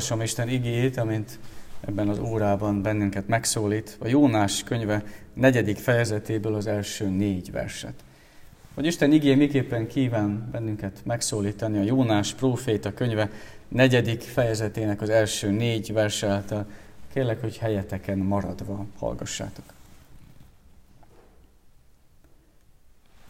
olvasom 0.00 0.20
Isten 0.20 0.48
igéjét, 0.48 0.96
amint 0.96 1.38
ebben 1.80 2.08
az 2.08 2.18
órában 2.18 2.82
bennünket 2.82 3.28
megszólít, 3.28 3.96
a 4.00 4.06
Jónás 4.06 4.62
könyve 4.62 5.02
negyedik 5.34 5.78
fejezetéből 5.78 6.54
az 6.54 6.66
első 6.66 7.08
négy 7.08 7.50
verset. 7.50 7.94
Hogy 8.74 8.86
Isten 8.86 9.12
igé 9.12 9.34
miképpen 9.34 9.86
kíván 9.86 10.48
bennünket 10.52 11.00
megszólítani 11.04 11.78
a 11.78 11.82
Jónás 11.82 12.34
próféta 12.34 12.94
könyve 12.94 13.30
negyedik 13.68 14.20
fejezetének 14.20 15.00
az 15.00 15.08
első 15.08 15.50
négy 15.50 15.92
verse 15.92 16.26
által, 16.26 16.66
kérlek, 17.12 17.40
hogy 17.40 17.58
helyeteken 17.58 18.18
maradva 18.18 18.86
hallgassátok. 18.98 19.64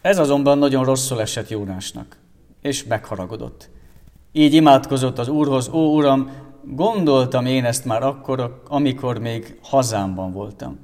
Ez 0.01 0.17
azonban 0.17 0.57
nagyon 0.57 0.85
rosszul 0.85 1.21
esett 1.21 1.49
Jónásnak, 1.49 2.17
és 2.61 2.83
megharagodott. 2.83 3.69
Így 4.31 4.53
imádkozott 4.53 5.19
az 5.19 5.27
Úrhoz, 5.27 5.67
ó 5.67 5.95
Uram, 5.95 6.49
gondoltam 6.65 7.45
én 7.45 7.65
ezt 7.65 7.85
már 7.85 8.03
akkor, 8.03 8.61
amikor 8.67 9.19
még 9.19 9.57
hazámban 9.61 10.31
voltam. 10.31 10.79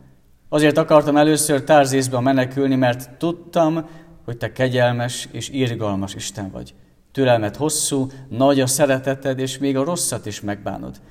Azért 0.50 0.78
akartam 0.78 1.18
először 1.18 1.64
Tárzészbe 1.64 2.20
menekülni, 2.20 2.76
mert 2.76 3.18
tudtam, 3.18 3.88
hogy 4.26 4.38
te 4.38 4.52
kegyelmes 4.52 5.28
és 5.32 5.50
irgalmas 5.50 6.16
Isten 6.16 6.52
vagy. 6.52 6.74
Türelmet 7.12 7.56
hosszú, 7.56 8.08
nagy 8.30 8.60
a 8.60 8.68
szereteted, 8.68 9.40
és 9.40 9.58
még 9.58 9.78
a 9.78 9.84
rosszat 9.84 10.26
is 10.26 10.42
megbánod. 10.42 11.02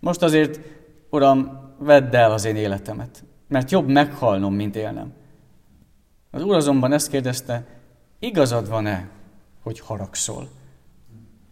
Most 0.00 0.22
azért, 0.22 0.60
Uram, 1.10 1.72
vedd 1.78 2.16
el 2.16 2.32
az 2.32 2.44
én 2.44 2.56
életemet, 2.56 3.24
mert 3.48 3.70
jobb 3.70 3.88
meghalnom, 3.88 4.54
mint 4.54 4.76
élnem. 4.76 5.12
Az 6.30 6.42
Úr 6.42 6.54
azonban 6.54 6.92
ezt 6.92 7.10
kérdezte, 7.10 7.66
igazad 8.18 8.68
van-e, 8.68 9.08
hogy 9.62 9.80
haragszol? 9.80 10.48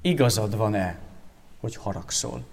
Igazad 0.00 0.56
van-e, 0.56 0.98
hogy 1.62 1.76
haragszol? 1.76 2.44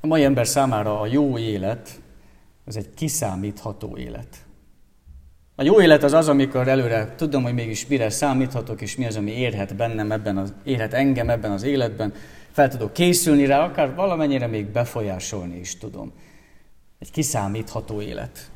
A 0.00 0.06
mai 0.06 0.24
ember 0.24 0.46
számára 0.46 1.00
a 1.00 1.06
jó 1.06 1.38
élet, 1.38 2.00
az 2.64 2.76
egy 2.76 2.94
kiszámítható 2.94 3.96
élet. 3.96 4.44
A 5.54 5.62
jó 5.62 5.80
élet 5.80 6.02
az 6.02 6.12
az, 6.12 6.28
amikor 6.28 6.68
előre 6.68 7.14
tudom, 7.14 7.42
hogy 7.42 7.54
mégis 7.54 7.86
mire 7.86 8.10
számíthatok, 8.10 8.80
és 8.80 8.96
mi 8.96 9.06
az, 9.06 9.16
ami 9.16 9.30
érhet 9.30 9.76
bennem 9.76 10.12
ebben 10.12 10.36
az, 10.36 10.54
érhet 10.64 10.92
engem 10.92 11.30
ebben 11.30 11.50
az 11.50 11.62
életben. 11.62 12.14
Fel 12.50 12.68
tudok 12.68 12.92
készülni 12.92 13.46
rá, 13.46 13.64
akár 13.64 13.94
valamennyire 13.94 14.46
még 14.46 14.66
befolyásolni 14.66 15.58
is 15.58 15.78
tudom. 15.78 16.12
Egy 16.98 17.10
kiszámítható 17.10 18.00
élet. 18.00 18.52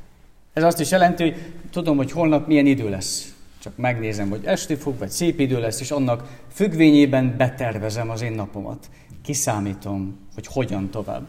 Ez 0.59 0.64
azt 0.64 0.81
is 0.81 0.91
jelenti, 0.91 1.23
hogy 1.23 1.37
tudom, 1.70 1.97
hogy 1.97 2.11
holnap 2.11 2.47
milyen 2.47 2.67
idő 2.67 2.89
lesz. 2.89 3.34
Csak 3.59 3.77
megnézem, 3.77 4.28
hogy 4.28 4.41
esti 4.45 4.75
fog, 4.75 4.98
vagy 4.98 5.09
szép 5.09 5.41
idő 5.41 5.61
lesz, 5.61 5.81
és 5.81 5.91
annak 5.91 6.28
függvényében 6.53 7.34
betervezem 7.37 8.11
az 8.11 8.23
én 8.23 8.33
napomat. 8.33 8.91
Kiszámítom, 9.23 10.19
hogy 10.34 10.47
hogyan 10.47 10.91
tovább. 10.91 11.28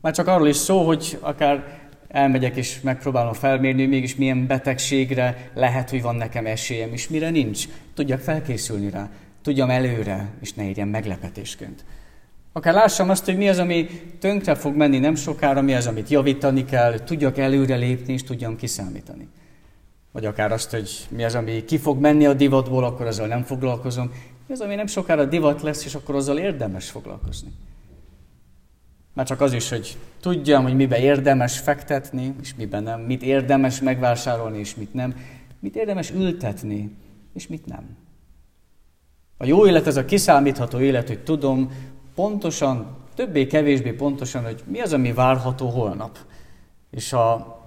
Már 0.00 0.12
csak 0.12 0.26
arról 0.26 0.48
is 0.48 0.56
szó, 0.56 0.86
hogy 0.86 1.18
akár 1.20 1.88
elmegyek 2.08 2.56
és 2.56 2.80
megpróbálom 2.80 3.32
felmérni, 3.32 3.80
hogy 3.80 3.90
mégis 3.90 4.16
milyen 4.16 4.46
betegségre 4.46 5.50
lehet, 5.54 5.90
hogy 5.90 6.02
van 6.02 6.16
nekem 6.16 6.46
esélyem, 6.46 6.92
és 6.92 7.08
mire 7.08 7.30
nincs. 7.30 7.64
Tudjak 7.94 8.20
felkészülni 8.20 8.90
rá, 8.90 9.08
tudjam 9.42 9.70
előre, 9.70 10.28
és 10.40 10.52
ne 10.52 10.68
érjen 10.68 10.88
meglepetésként. 10.88 11.84
Akár 12.56 12.74
lássam 12.74 13.10
azt, 13.10 13.24
hogy 13.24 13.36
mi 13.36 13.48
az, 13.48 13.58
ami 13.58 13.86
tönkre 14.18 14.54
fog 14.54 14.76
menni 14.76 14.98
nem 14.98 15.14
sokára, 15.14 15.62
mi 15.62 15.74
az, 15.74 15.86
amit 15.86 16.08
javítani 16.08 16.64
kell, 16.64 16.98
tudjak 16.98 17.38
előre 17.38 17.76
lépni, 17.76 18.12
és 18.12 18.22
tudjam 18.22 18.56
kiszámítani. 18.56 19.28
Vagy 20.12 20.24
akár 20.24 20.52
azt, 20.52 20.70
hogy 20.70 21.06
mi 21.08 21.24
az, 21.24 21.34
ami 21.34 21.64
ki 21.64 21.78
fog 21.78 22.00
menni 22.00 22.26
a 22.26 22.34
divatból, 22.34 22.84
akkor 22.84 23.06
azzal 23.06 23.26
nem 23.26 23.42
foglalkozom. 23.42 24.12
Mi 24.46 24.52
az, 24.52 24.60
ami 24.60 24.74
nem 24.74 24.86
sokára 24.86 25.24
divat 25.24 25.62
lesz, 25.62 25.84
és 25.84 25.94
akkor 25.94 26.14
azzal 26.14 26.38
érdemes 26.38 26.90
foglalkozni. 26.90 27.52
Már 29.12 29.26
csak 29.26 29.40
az 29.40 29.52
is, 29.52 29.68
hogy 29.68 29.96
tudjam, 30.20 30.62
hogy 30.62 30.76
mibe 30.76 30.98
érdemes 30.98 31.58
fektetni, 31.58 32.34
és 32.42 32.54
miben 32.54 32.82
nem, 32.82 33.00
mit 33.00 33.22
érdemes 33.22 33.80
megvásárolni, 33.80 34.58
és 34.58 34.74
mit 34.74 34.94
nem, 34.94 35.14
mit 35.58 35.76
érdemes 35.76 36.10
ültetni, 36.10 36.96
és 37.32 37.46
mit 37.46 37.66
nem. 37.66 37.96
A 39.36 39.44
jó 39.44 39.66
élet 39.66 39.86
az 39.86 39.96
a 39.96 40.04
kiszámítható 40.04 40.80
élet, 40.80 41.08
hogy 41.08 41.22
tudom 41.22 41.70
pontosan, 42.14 42.96
többé-kevésbé 43.14 43.90
pontosan, 43.90 44.44
hogy 44.44 44.62
mi 44.66 44.80
az, 44.80 44.92
ami 44.92 45.12
várható 45.12 45.68
holnap. 45.68 46.18
És 46.90 47.10
ha 47.10 47.58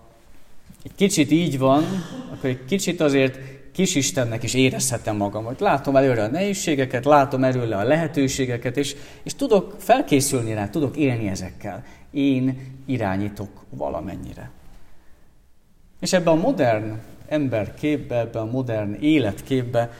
egy 0.83 0.95
kicsit 0.95 1.31
így 1.31 1.57
van, 1.57 1.83
akkor 2.31 2.49
egy 2.49 2.65
kicsit 2.65 3.01
azért 3.01 3.39
kisistennek 3.71 4.43
is 4.43 4.53
érezhetem 4.53 5.15
magam, 5.15 5.43
hogy 5.43 5.55
látom 5.59 5.95
előre 5.95 6.23
a 6.23 6.27
nehézségeket, 6.27 7.05
látom 7.05 7.43
előre 7.43 7.77
a 7.77 7.83
lehetőségeket, 7.83 8.77
és, 8.77 8.95
és 9.23 9.35
tudok 9.35 9.75
felkészülni 9.77 10.53
rá, 10.53 10.69
tudok 10.69 10.97
élni 10.97 11.27
ezekkel. 11.27 11.83
Én 12.11 12.73
irányítok 12.85 13.49
valamennyire. 13.69 14.51
És 15.99 16.13
ebbe 16.13 16.29
a 16.29 16.35
modern 16.35 16.99
emberképbe, 17.27 18.19
ebbe 18.19 18.39
a 18.39 18.45
modern 18.45 18.93
életképbe 18.93 19.91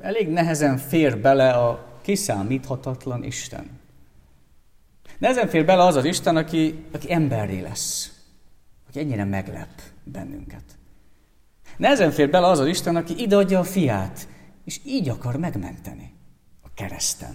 elég 0.00 0.28
nehezen 0.28 0.76
fér 0.76 1.18
bele 1.18 1.50
a 1.50 1.86
kiszámíthatatlan 2.02 3.24
Isten. 3.24 3.79
Nehezen 5.20 5.48
fér 5.48 5.64
bele 5.64 5.82
az 5.82 5.96
az 5.96 6.04
Isten, 6.04 6.36
aki, 6.36 6.84
aki 6.92 7.12
emberré 7.12 7.60
lesz, 7.60 8.12
aki 8.88 8.98
ennyire 8.98 9.24
meglep 9.24 9.82
bennünket. 10.04 10.64
Nehezen 11.76 12.10
fér 12.10 12.30
bele 12.30 12.46
az 12.46 12.58
az 12.58 12.66
Isten, 12.66 12.96
aki 12.96 13.14
ideadja 13.18 13.58
a 13.58 13.64
fiát, 13.64 14.28
és 14.64 14.80
így 14.84 15.08
akar 15.08 15.36
megmenteni 15.36 16.12
a 16.62 16.68
kereszten. 16.74 17.34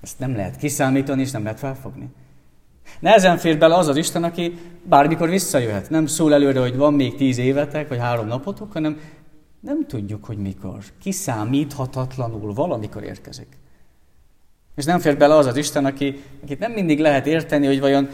Ezt 0.00 0.18
nem 0.18 0.36
lehet 0.36 0.56
kiszámítani, 0.56 1.20
és 1.20 1.30
nem 1.30 1.42
lehet 1.42 1.58
felfogni. 1.58 2.08
Nehezen 3.00 3.38
fér 3.38 3.58
bele 3.58 3.74
az 3.74 3.88
az 3.88 3.96
Isten, 3.96 4.24
aki 4.24 4.58
bármikor 4.84 5.28
visszajöhet. 5.28 5.90
Nem 5.90 6.06
szól 6.06 6.34
előre, 6.34 6.60
hogy 6.60 6.76
van 6.76 6.94
még 6.94 7.14
tíz 7.14 7.38
évetek, 7.38 7.88
vagy 7.88 7.98
három 7.98 8.26
napotok, 8.26 8.72
hanem 8.72 9.00
nem 9.60 9.86
tudjuk, 9.86 10.24
hogy 10.24 10.38
mikor. 10.38 10.78
Kiszámíthatatlanul 11.00 12.54
valamikor 12.54 13.02
érkezik. 13.02 13.60
És 14.76 14.84
nem 14.84 14.98
fér 14.98 15.16
bele 15.16 15.34
az 15.34 15.46
az 15.46 15.56
Isten, 15.56 15.84
aki, 15.84 16.22
akit 16.42 16.58
nem 16.58 16.72
mindig 16.72 16.98
lehet 16.98 17.26
érteni, 17.26 17.66
hogy 17.66 17.80
vajon 17.80 18.08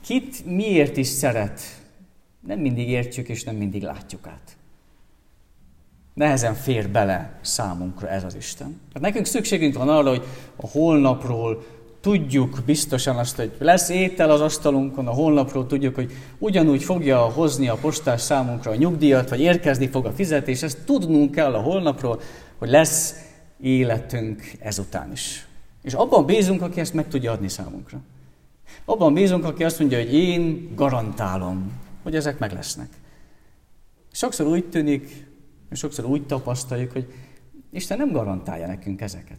kit 0.00 0.46
miért 0.46 0.96
is 0.96 1.06
szeret, 1.06 1.60
nem 2.46 2.58
mindig 2.58 2.88
értjük, 2.88 3.28
és 3.28 3.44
nem 3.44 3.54
mindig 3.56 3.82
látjuk 3.82 4.26
át. 4.26 4.56
Nehezen 6.14 6.54
fér 6.54 6.88
bele 6.88 7.38
számunkra 7.40 8.08
ez 8.08 8.24
az 8.24 8.34
Isten. 8.34 8.80
Hát 8.92 9.02
nekünk 9.02 9.26
szükségünk 9.26 9.74
van 9.74 9.88
arra, 9.88 10.08
hogy 10.08 10.24
a 10.56 10.66
holnapról 10.66 11.64
tudjuk 12.00 12.58
biztosan 12.66 13.16
azt, 13.16 13.36
hogy 13.36 13.52
lesz 13.58 13.88
étel 13.88 14.30
az 14.30 14.40
asztalunkon, 14.40 15.06
a 15.06 15.10
holnapról 15.10 15.66
tudjuk, 15.66 15.94
hogy 15.94 16.12
ugyanúgy 16.38 16.82
fogja 16.82 17.18
hozni 17.18 17.68
a 17.68 17.74
postás 17.74 18.20
számunkra 18.20 18.70
a 18.70 18.74
nyugdíjat, 18.74 19.28
vagy 19.28 19.40
érkezni 19.40 19.88
fog 19.88 20.06
a 20.06 20.12
fizetés, 20.12 20.62
ezt 20.62 20.84
tudnunk 20.84 21.30
kell 21.30 21.54
a 21.54 21.60
holnapról, 21.60 22.20
hogy 22.58 22.68
lesz 22.68 23.14
életünk 23.60 24.42
ezután 24.60 25.12
is. 25.12 25.46
És 25.84 25.94
abban 25.94 26.26
bízunk, 26.26 26.62
aki 26.62 26.80
ezt 26.80 26.94
meg 26.94 27.08
tudja 27.08 27.32
adni 27.32 27.48
számunkra. 27.48 28.00
Abban 28.84 29.14
bízunk, 29.14 29.44
aki 29.44 29.64
azt 29.64 29.78
mondja, 29.78 29.98
hogy 29.98 30.14
én 30.14 30.72
garantálom, 30.74 31.72
hogy 32.02 32.16
ezek 32.16 32.38
meg 32.38 32.52
lesznek. 32.52 32.88
Sokszor 34.12 34.46
úgy 34.46 34.64
tűnik, 34.64 35.26
és 35.70 35.78
sokszor 35.78 36.04
úgy 36.04 36.26
tapasztaljuk, 36.26 36.92
hogy 36.92 37.12
Isten 37.72 37.98
nem 37.98 38.12
garantálja 38.12 38.66
nekünk 38.66 39.00
ezeket. 39.00 39.38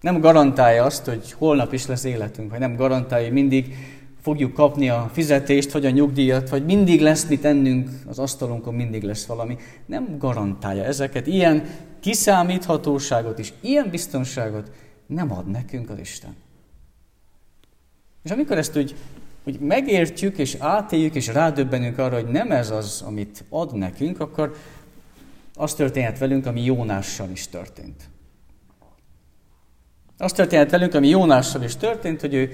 Nem 0.00 0.20
garantálja 0.20 0.84
azt, 0.84 1.04
hogy 1.04 1.32
holnap 1.32 1.72
is 1.72 1.86
lesz 1.86 2.04
életünk, 2.04 2.50
vagy 2.50 2.58
nem 2.58 2.76
garantálja, 2.76 3.24
hogy 3.24 3.34
mindig 3.34 3.74
fogjuk 4.20 4.52
kapni 4.52 4.88
a 4.88 5.10
fizetést, 5.12 5.72
vagy 5.72 5.86
a 5.86 5.90
nyugdíjat, 5.90 6.48
vagy 6.48 6.64
mindig 6.64 7.00
lesz 7.00 7.26
mit 7.26 7.44
ennünk, 7.44 7.90
az 8.06 8.18
asztalunkon 8.18 8.74
mindig 8.74 9.02
lesz 9.02 9.26
valami. 9.26 9.56
Nem 9.86 10.18
garantálja 10.18 10.84
ezeket. 10.84 11.26
Ilyen 11.26 11.64
kiszámíthatóságot 12.00 13.38
és 13.38 13.52
ilyen 13.60 13.90
biztonságot 13.90 14.70
nem 15.14 15.32
ad 15.32 15.46
nekünk 15.46 15.90
az 15.90 15.98
Isten. 15.98 16.36
És 18.22 18.30
amikor 18.30 18.58
ezt 18.58 18.76
úgy 18.76 18.94
hogy 19.44 19.58
megértjük 19.60 20.38
és 20.38 20.56
átéljük 20.58 21.14
és 21.14 21.26
rádöbbenünk 21.26 21.98
arra, 21.98 22.14
hogy 22.14 22.26
nem 22.26 22.50
ez 22.50 22.70
az, 22.70 23.02
amit 23.06 23.44
ad 23.48 23.74
nekünk, 23.74 24.20
akkor 24.20 24.56
az 25.54 25.74
történhet 25.74 26.18
velünk, 26.18 26.46
ami 26.46 26.64
Jónással 26.64 27.30
is 27.30 27.48
történt. 27.48 28.02
Az 30.18 30.32
történhet 30.32 30.70
velünk, 30.70 30.94
ami 30.94 31.08
Jónással 31.08 31.62
is 31.62 31.76
történt, 31.76 32.20
hogy 32.20 32.34
ő 32.34 32.52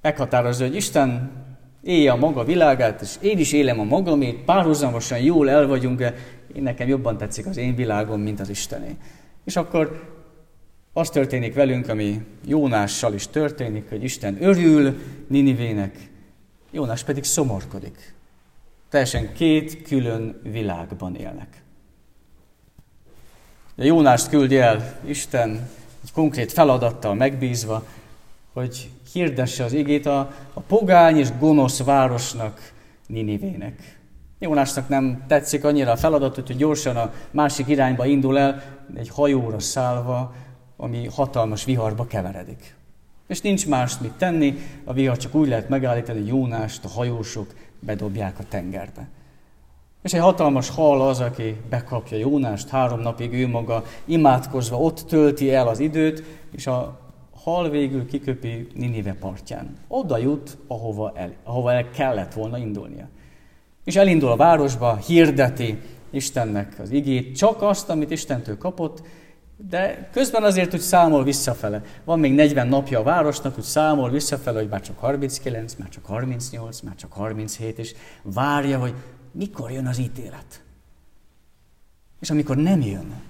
meghatározza, 0.00 0.64
hogy 0.64 0.74
Isten 0.74 1.30
élje 1.82 2.12
a 2.12 2.16
maga 2.16 2.44
világát, 2.44 3.00
és 3.00 3.16
én 3.20 3.38
is 3.38 3.52
élem 3.52 3.80
a 3.80 3.84
magamét, 3.84 4.44
párhuzamosan 4.44 5.18
jól 5.18 5.50
el 5.50 5.66
vagyunk, 5.66 6.00
én 6.54 6.62
nekem 6.62 6.88
jobban 6.88 7.16
tetszik 7.16 7.46
az 7.46 7.56
én 7.56 7.74
világom, 7.74 8.20
mint 8.20 8.40
az 8.40 8.48
Istené. 8.48 8.96
És 9.44 9.56
akkor 9.56 10.17
az 10.98 11.10
történik 11.10 11.54
velünk, 11.54 11.88
ami 11.88 12.20
Jónással 12.44 13.14
is 13.14 13.26
történik, 13.26 13.88
hogy 13.88 14.04
Isten 14.04 14.36
örül 14.40 14.98
Ninivének, 15.26 16.10
Jónás 16.70 17.02
pedig 17.02 17.24
szomorkodik. 17.24 18.14
Teljesen 18.90 19.32
két 19.32 19.82
külön 19.82 20.40
világban 20.42 21.14
élnek. 21.14 21.62
A 23.76 23.84
Jónást 23.84 24.28
küldi 24.28 24.58
el 24.58 25.00
Isten 25.04 25.68
egy 26.02 26.12
konkrét 26.12 26.52
feladattal 26.52 27.14
megbízva, 27.14 27.84
hogy 28.52 28.90
hirdesse 29.12 29.64
az 29.64 29.72
igét 29.72 30.06
a, 30.06 30.18
a 30.52 30.60
pogány 30.60 31.16
és 31.16 31.28
gonosz 31.38 31.82
városnak, 31.82 32.72
Ninivének. 33.06 33.98
Jónásnak 34.38 34.88
nem 34.88 35.24
tetszik 35.28 35.64
annyira 35.64 35.90
a 35.90 35.96
feladat, 35.96 36.34
hogy 36.34 36.56
gyorsan 36.56 36.96
a 36.96 37.12
másik 37.30 37.68
irányba 37.68 38.06
indul 38.06 38.38
el, 38.38 38.62
egy 38.94 39.08
hajóra 39.08 39.58
szállva, 39.58 40.34
ami 40.80 41.06
hatalmas 41.06 41.64
viharba 41.64 42.06
keveredik. 42.06 42.76
És 43.26 43.40
nincs 43.40 43.68
más 43.68 43.98
mit 43.98 44.12
tenni, 44.12 44.54
a 44.84 44.92
vihar 44.92 45.16
csak 45.16 45.34
úgy 45.34 45.48
lehet 45.48 45.68
megállítani, 45.68 46.18
hogy 46.18 46.28
Jónást 46.28 46.84
a 46.84 46.88
hajósok 46.88 47.54
bedobják 47.80 48.38
a 48.38 48.44
tengerbe. 48.48 49.08
És 50.02 50.12
egy 50.12 50.20
hatalmas 50.20 50.68
hal 50.68 51.08
az, 51.08 51.20
aki 51.20 51.56
bekapja 51.70 52.18
Jónást, 52.18 52.68
három 52.68 53.00
napig 53.00 53.32
ő 53.32 53.48
maga 53.48 53.84
imádkozva 54.04 54.78
ott 54.78 55.00
tölti 55.00 55.54
el 55.54 55.68
az 55.68 55.78
időt, 55.78 56.22
és 56.52 56.66
a 56.66 57.00
hal 57.42 57.70
végül 57.70 58.06
kiköpi 58.06 58.66
Ninive 58.74 59.12
partján. 59.12 59.76
Oda 59.88 60.18
jut, 60.18 60.56
ahova 60.66 61.12
el, 61.14 61.32
ahova 61.44 61.72
el 61.72 61.90
kellett 61.90 62.32
volna 62.32 62.58
indulnia. 62.58 63.08
És 63.84 63.96
elindul 63.96 64.30
a 64.30 64.36
városba, 64.36 64.96
hirdeti 64.96 65.78
Istennek 66.10 66.76
az 66.80 66.90
igét, 66.90 67.36
csak 67.36 67.62
azt, 67.62 67.90
amit 67.90 68.10
Istentől 68.10 68.58
kapott, 68.58 69.02
de 69.66 70.08
közben 70.12 70.42
azért, 70.42 70.70
hogy 70.70 70.80
számol 70.80 71.24
visszafele. 71.24 71.82
Van 72.04 72.18
még 72.18 72.34
40 72.34 72.68
napja 72.68 72.98
a 72.98 73.02
városnak, 73.02 73.54
hogy 73.54 73.64
számol 73.64 74.10
visszafele, 74.10 74.58
hogy 74.58 74.68
már 74.68 74.80
csak 74.80 74.98
39, 74.98 75.74
már 75.74 75.88
csak 75.88 76.04
38, 76.04 76.80
már 76.80 76.94
csak 76.94 77.12
37, 77.12 77.78
és 77.78 77.94
várja, 78.22 78.78
hogy 78.78 78.94
mikor 79.32 79.70
jön 79.70 79.86
az 79.86 79.98
ítélet. 79.98 80.62
És 82.20 82.30
amikor 82.30 82.56
nem 82.56 82.80
jön, 82.80 83.22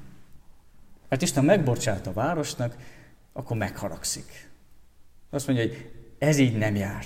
mert 1.08 1.22
Isten 1.22 1.44
megbocsát 1.44 2.06
a 2.06 2.12
városnak, 2.12 2.76
akkor 3.32 3.56
megharagszik. 3.56 4.50
Azt 5.30 5.46
mondja, 5.46 5.66
hogy 5.66 5.90
ez 6.18 6.38
így 6.38 6.58
nem 6.58 6.74
jár. 6.76 7.04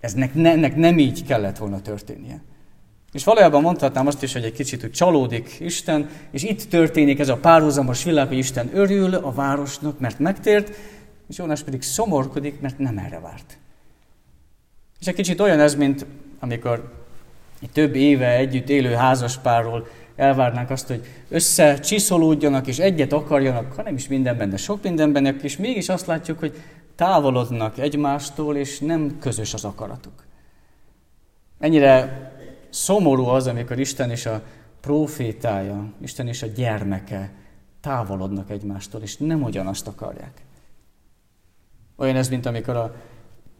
Eznek, 0.00 0.34
ne, 0.34 0.50
ennek 0.50 0.76
nem 0.76 0.98
így 0.98 1.24
kellett 1.24 1.58
volna 1.58 1.80
történnie. 1.80 2.42
És 3.12 3.24
valójában 3.24 3.62
mondhatnám 3.62 4.06
azt 4.06 4.22
is, 4.22 4.32
hogy 4.32 4.44
egy 4.44 4.52
kicsit 4.52 4.80
hogy 4.80 4.90
csalódik 4.90 5.56
Isten, 5.60 6.08
és 6.30 6.42
itt 6.42 6.62
történik 6.62 7.18
ez 7.18 7.28
a 7.28 7.36
párhuzamos 7.36 8.04
világ, 8.04 8.28
hogy 8.28 8.38
Isten 8.38 8.70
örül 8.72 9.14
a 9.14 9.32
városnak, 9.32 9.98
mert 9.98 10.18
megtért, 10.18 10.76
és 11.28 11.38
Jónás 11.38 11.62
pedig 11.62 11.82
szomorkodik, 11.82 12.60
mert 12.60 12.78
nem 12.78 12.98
erre 12.98 13.20
várt. 13.20 13.58
És 15.00 15.06
egy 15.06 15.14
kicsit 15.14 15.40
olyan 15.40 15.60
ez, 15.60 15.74
mint 15.74 16.06
amikor 16.38 16.92
egy 17.62 17.70
több 17.70 17.94
éve 17.94 18.36
együtt 18.36 18.68
élő 18.68 18.92
házaspárról 18.92 19.86
elvárnánk 20.16 20.70
azt, 20.70 20.86
hogy 20.86 21.04
összecsiszolódjanak 21.28 22.66
és 22.66 22.78
egyet 22.78 23.12
akarjanak, 23.12 23.72
ha 23.72 23.82
nem 23.82 23.94
is 23.94 24.08
mindenben, 24.08 24.50
de 24.50 24.56
sok 24.56 24.82
mindenben, 24.82 25.40
és 25.42 25.56
mégis 25.56 25.88
azt 25.88 26.06
látjuk, 26.06 26.38
hogy 26.38 26.62
távolodnak 26.96 27.78
egymástól, 27.78 28.56
és 28.56 28.78
nem 28.78 29.16
közös 29.20 29.54
az 29.54 29.64
akaratuk. 29.64 30.24
Ennyire 31.58 32.31
szomorú 32.72 33.24
az, 33.24 33.46
amikor 33.46 33.78
Isten 33.78 34.10
és 34.10 34.26
a 34.26 34.42
profétája, 34.80 35.92
Isten 36.00 36.28
és 36.28 36.42
a 36.42 36.46
gyermeke 36.46 37.32
távolodnak 37.80 38.50
egymástól, 38.50 39.02
és 39.02 39.16
nem 39.16 39.42
ugyanazt 39.42 39.86
akarják. 39.86 40.42
Olyan 41.96 42.16
ez, 42.16 42.28
mint 42.28 42.46
amikor 42.46 42.76
a 42.76 42.94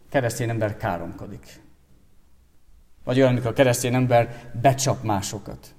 keresztény 0.09 0.49
ember 0.49 0.77
káromkodik. 0.77 1.61
Vagy 3.03 3.17
olyan, 3.17 3.31
amikor 3.31 3.49
a 3.49 3.53
keresztény 3.53 3.93
ember 3.93 4.51
becsap 4.61 5.03
másokat. 5.03 5.75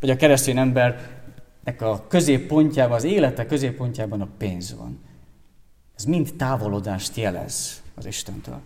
Vagy 0.00 0.10
a 0.10 0.16
keresztény 0.16 0.58
embernek 0.58 1.80
a 1.80 2.06
középpontjában, 2.08 2.96
az 2.96 3.04
élete 3.04 3.46
középpontjában 3.46 4.20
a 4.20 4.28
pénz 4.38 4.76
van. 4.76 5.00
Ez 5.96 6.04
mind 6.04 6.34
távolodást 6.36 7.16
jelez 7.16 7.82
az 7.94 8.06
Istentől. 8.06 8.60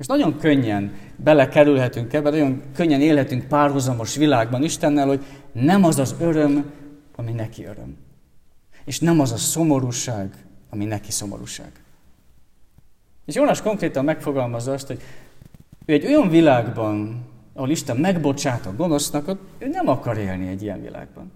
És 0.00 0.06
nagyon 0.06 0.38
könnyen 0.38 0.92
belekerülhetünk 1.16 2.12
ebbe, 2.12 2.30
nagyon 2.30 2.62
könnyen 2.74 3.00
élhetünk 3.00 3.44
párhuzamos 3.44 4.16
világban 4.16 4.62
Istennel, 4.62 5.06
hogy 5.06 5.24
nem 5.52 5.84
az 5.84 5.98
az 5.98 6.14
öröm, 6.20 6.70
ami 7.16 7.32
neki 7.32 7.64
öröm. 7.64 7.96
És 8.84 9.00
nem 9.00 9.20
az 9.20 9.32
a 9.32 9.36
szomorúság, 9.36 10.34
ami 10.70 10.84
neki 10.84 11.10
szomorúság. 11.10 11.72
És 13.24 13.34
Jónás 13.34 13.62
konkrétan 13.62 14.04
megfogalmazza 14.04 14.72
azt, 14.72 14.86
hogy 14.86 15.00
ő 15.86 15.92
egy 15.92 16.06
olyan 16.06 16.28
világban, 16.28 17.26
ahol 17.54 17.70
Isten 17.70 17.96
megbocsát 17.96 18.66
a 18.66 18.74
gonosznak, 18.76 19.36
ő 19.58 19.68
nem 19.68 19.88
akar 19.88 20.18
élni 20.18 20.48
egy 20.48 20.62
ilyen 20.62 20.82
világban. 20.82 21.32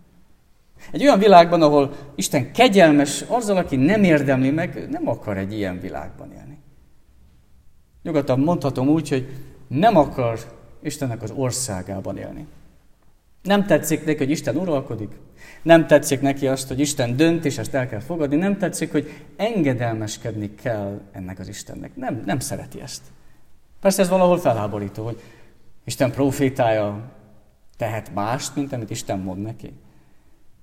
Egy 0.93 1.03
olyan 1.03 1.19
világban, 1.19 1.63
ahol 1.63 1.93
Isten 2.15 2.53
kegyelmes 2.53 3.25
azzal, 3.29 3.57
aki 3.57 3.77
nem 3.77 4.05
érdemli 4.05 4.51
meg, 4.51 4.89
nem 4.91 5.09
akar 5.09 5.39
egy 5.39 5.53
ilyen 5.53 5.81
világban 5.81 6.33
élni. 6.33 6.54
Nyugodtan 8.05 8.41
mondhatom 8.41 8.89
úgy, 8.89 9.09
hogy 9.09 9.29
nem 9.67 9.97
akar 9.97 10.39
Istennek 10.83 11.23
az 11.23 11.33
országában 11.37 12.17
élni. 12.17 12.47
Nem 13.43 13.67
tetszik 13.67 14.05
neki, 14.05 14.19
hogy 14.19 14.31
Isten 14.31 14.57
uralkodik. 14.57 15.11
Nem 15.63 15.87
tetszik 15.87 16.21
neki 16.21 16.47
azt, 16.47 16.69
hogy 16.69 16.81
Isten 16.81 17.17
dönt, 17.17 17.45
és 17.45 17.59
ezt 17.59 17.75
el 17.75 17.89
kell 17.89 18.01
fogadni. 18.01 18.37
Nem 18.37 18.59
tetszik, 18.59 18.93
hogy 18.93 19.11
engedelmeskedni 19.37 20.55
kell 20.55 21.01
ennek 21.13 21.39
az 21.39 21.49
Istennek. 21.49 21.97
Nem, 21.97 22.23
nem 22.27 22.39
szereti 22.39 22.81
ezt. 22.81 23.03
Persze 23.81 24.03
ez 24.03 24.09
valahol 24.09 24.39
felháborító, 24.39 25.05
hogy 25.05 25.21
Isten 25.85 26.11
profétája 26.11 27.13
tehet 27.77 28.15
mást, 28.15 28.57
mint 28.57 28.73
amit 28.73 28.91
Isten 28.91 29.19
mond 29.19 29.43
neki. 29.43 29.73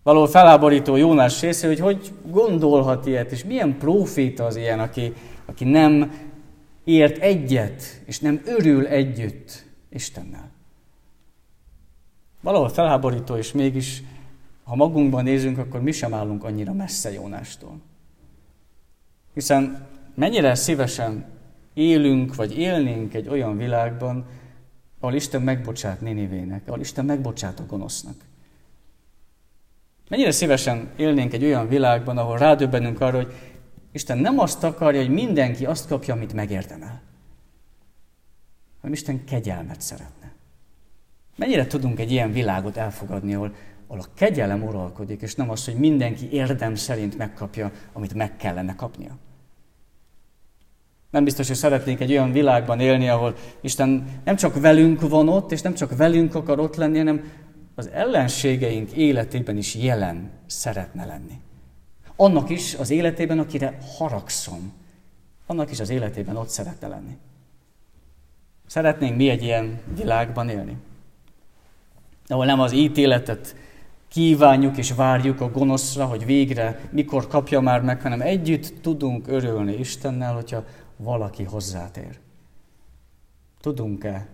Valahol 0.03 0.27
felháborító 0.27 0.95
Jónás 0.95 1.41
része, 1.41 1.67
hogy 1.67 1.79
hogy 1.79 2.11
gondolhat 2.25 3.05
ilyet, 3.05 3.31
és 3.31 3.43
milyen 3.43 3.77
proféta 3.77 4.45
az 4.45 4.55
ilyen, 4.55 4.79
aki, 4.79 5.13
aki 5.45 5.63
nem 5.63 6.11
ért 6.83 7.17
egyet, 7.17 8.01
és 8.05 8.19
nem 8.19 8.41
örül 8.45 8.87
együtt 8.87 9.65
Istennel. 9.89 10.49
Valahol 12.41 12.69
felháborító, 12.69 13.35
és 13.35 13.51
mégis, 13.51 14.03
ha 14.63 14.75
magunkban 14.75 15.23
nézünk, 15.23 15.57
akkor 15.57 15.81
mi 15.81 15.91
sem 15.91 16.13
állunk 16.13 16.43
annyira 16.43 16.73
messze 16.73 17.11
Jónástól. 17.11 17.79
Hiszen 19.33 19.87
mennyire 20.15 20.55
szívesen 20.55 21.25
élünk, 21.73 22.35
vagy 22.35 22.57
élnénk 22.57 23.13
egy 23.13 23.27
olyan 23.27 23.57
világban, 23.57 24.25
ahol 24.99 25.15
Isten 25.15 25.41
megbocsát 25.41 26.01
Ninivének, 26.01 26.61
ahol 26.67 26.79
Isten 26.79 27.05
megbocsát 27.05 27.59
a 27.59 27.65
gonosznak. 27.65 28.15
Mennyire 30.09 30.31
szívesen 30.31 30.89
élnénk 30.95 31.33
egy 31.33 31.43
olyan 31.43 31.67
világban, 31.67 32.17
ahol 32.17 32.37
rádöbbenünk 32.37 33.01
arra, 33.01 33.17
hogy 33.17 33.33
Isten 33.91 34.17
nem 34.17 34.39
azt 34.39 34.63
akarja, 34.63 35.01
hogy 35.01 35.13
mindenki 35.13 35.65
azt 35.65 35.87
kapja, 35.87 36.13
amit 36.13 36.33
megérdemel, 36.33 37.01
hanem 38.77 38.93
Isten 38.93 39.23
kegyelmet 39.23 39.81
szeretne. 39.81 40.31
Mennyire 41.35 41.67
tudunk 41.67 41.99
egy 41.99 42.11
ilyen 42.11 42.31
világot 42.31 42.77
elfogadni, 42.77 43.33
ahol, 43.33 43.53
ahol 43.87 44.01
a 44.01 44.13
kegyelem 44.13 44.63
uralkodik, 44.63 45.21
és 45.21 45.35
nem 45.35 45.49
az, 45.49 45.65
hogy 45.65 45.75
mindenki 45.75 46.31
érdem 46.31 46.75
szerint 46.75 47.17
megkapja, 47.17 47.71
amit 47.93 48.13
meg 48.13 48.37
kellene 48.37 48.75
kapnia. 48.75 49.17
Nem 51.09 51.23
biztos, 51.23 51.47
hogy 51.47 51.55
szeretnénk 51.55 51.99
egy 51.99 52.11
olyan 52.11 52.31
világban 52.31 52.79
élni, 52.79 53.09
ahol 53.09 53.35
Isten 53.61 54.21
nem 54.23 54.35
csak 54.35 54.59
velünk 54.59 55.09
van 55.09 55.29
ott, 55.29 55.51
és 55.51 55.61
nem 55.61 55.73
csak 55.73 55.97
velünk 55.97 56.35
akar 56.35 56.59
ott 56.59 56.75
lenni, 56.75 56.97
hanem 56.97 57.31
az 57.75 57.89
ellenségeink 57.89 58.91
életében 58.91 59.57
is 59.57 59.75
jelen 59.75 60.29
szeretne 60.45 61.05
lenni. 61.05 61.39
Annak 62.21 62.49
is 62.49 62.75
az 62.75 62.89
életében, 62.89 63.39
akire 63.39 63.77
haragszom, 63.97 64.73
annak 65.45 65.71
is 65.71 65.79
az 65.79 65.89
életében 65.89 66.35
ott 66.35 66.47
szeretne 66.47 66.87
lenni. 66.87 67.17
Szeretnénk 68.67 69.15
mi 69.15 69.29
egy 69.29 69.43
ilyen 69.43 69.81
világban 69.95 70.49
élni, 70.49 70.77
ahol 72.27 72.45
nem 72.45 72.59
az 72.59 72.71
ítéletet 72.71 73.55
kívánjuk 74.07 74.77
és 74.77 74.91
várjuk 74.91 75.41
a 75.41 75.51
gonoszra, 75.51 76.05
hogy 76.05 76.25
végre 76.25 76.79
mikor 76.91 77.27
kapja 77.27 77.59
már 77.59 77.81
meg, 77.81 78.01
hanem 78.01 78.21
együtt 78.21 78.81
tudunk 78.81 79.27
örülni 79.27 79.73
Istennel, 79.73 80.33
hogyha 80.33 80.63
valaki 80.97 81.43
hozzátér. 81.43 82.19
Tudunk-e, 83.61 84.27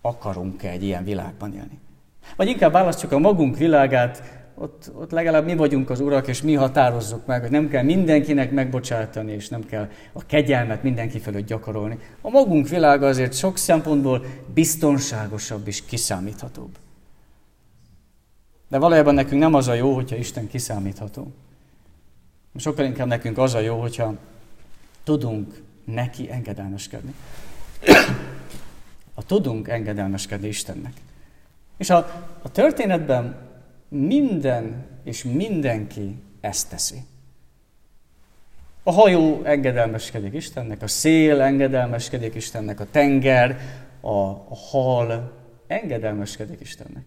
akarunk-e 0.00 0.68
egy 0.70 0.82
ilyen 0.82 1.04
világban 1.04 1.54
élni? 1.54 1.78
Vagy 2.36 2.48
inkább 2.48 2.72
választjuk 2.72 3.12
a 3.12 3.18
magunk 3.18 3.56
világát, 3.56 4.43
ott, 4.54 4.90
ott 4.94 5.10
legalább 5.10 5.44
mi 5.44 5.56
vagyunk 5.56 5.90
az 5.90 6.00
urak, 6.00 6.28
és 6.28 6.42
mi 6.42 6.54
határozzuk 6.54 7.26
meg, 7.26 7.40
hogy 7.40 7.50
nem 7.50 7.68
kell 7.68 7.82
mindenkinek 7.82 8.50
megbocsátani, 8.50 9.32
és 9.32 9.48
nem 9.48 9.66
kell 9.66 9.88
a 10.12 10.26
kegyelmet 10.26 10.82
mindenki 10.82 11.18
fölött 11.18 11.46
gyakorolni. 11.46 11.98
A 12.20 12.30
magunk 12.30 12.68
világa 12.68 13.06
azért 13.06 13.34
sok 13.34 13.56
szempontból 13.56 14.24
biztonságosabb 14.54 15.66
és 15.66 15.84
kiszámíthatóbb. 15.84 16.70
De 18.68 18.78
valójában 18.78 19.14
nekünk 19.14 19.40
nem 19.40 19.54
az 19.54 19.68
a 19.68 19.74
jó, 19.74 19.94
hogyha 19.94 20.16
Isten 20.16 20.48
kiszámítható. 20.48 21.32
Sokkal 22.56 22.84
inkább 22.84 23.06
nekünk 23.06 23.38
az 23.38 23.54
a 23.54 23.60
jó, 23.60 23.80
hogyha 23.80 24.14
tudunk 25.04 25.62
neki 25.84 26.30
engedelmeskedni. 26.30 27.14
A 29.14 29.26
tudunk 29.26 29.68
engedelmeskedni 29.68 30.48
Istennek. 30.48 30.92
És 31.76 31.90
a, 31.90 31.96
a 32.42 32.50
történetben 32.50 33.36
minden 33.88 34.86
és 35.04 35.24
mindenki 35.24 36.22
ezt 36.40 36.70
teszi. 36.70 36.98
A 38.82 38.92
hajó 38.92 39.40
engedelmeskedik 39.44 40.34
Istennek, 40.34 40.82
a 40.82 40.86
szél 40.86 41.40
engedelmeskedik 41.40 42.34
Istennek, 42.34 42.80
a 42.80 42.86
tenger, 42.90 43.58
a, 44.00 44.28
a 44.28 44.56
hal 44.70 45.32
engedelmeskedik 45.66 46.60
Istennek. 46.60 47.04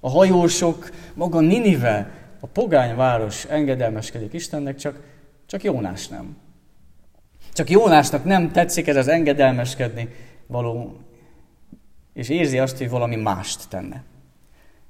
A 0.00 0.10
hajósok, 0.10 0.90
maga 1.14 1.40
Ninive, 1.40 2.10
a 2.40 2.46
pogányváros 2.46 3.44
engedelmeskedik 3.44 4.32
Istennek, 4.32 4.76
csak, 4.76 5.02
csak 5.46 5.62
Jónás 5.62 6.08
nem. 6.08 6.36
Csak 7.52 7.70
Jónásnak 7.70 8.24
nem 8.24 8.52
tetszik 8.52 8.86
ez 8.86 8.96
az 8.96 9.08
engedelmeskedni 9.08 10.08
való, 10.46 11.00
és 12.12 12.28
érzi 12.28 12.58
azt, 12.58 12.78
hogy 12.78 12.90
valami 12.90 13.16
mást 13.16 13.68
tenne. 13.68 14.02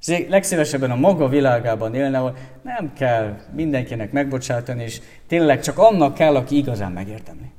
Legszívesebben 0.07 0.91
a 0.91 0.97
maga 0.97 1.29
világában 1.29 1.95
élne, 1.95 2.19
ahol 2.19 2.37
nem 2.63 2.93
kell 2.93 3.41
mindenkinek 3.53 4.13
megbocsátani, 4.13 4.83
és 4.83 5.01
tényleg 5.27 5.61
csak 5.61 5.79
annak 5.79 6.15
kell, 6.15 6.37
aki 6.37 6.57
igazán 6.57 6.93
megérdemli. 6.93 7.51